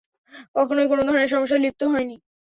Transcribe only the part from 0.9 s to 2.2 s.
কোনো ধরনের সমস্যায় লিপ্ত হয় নি।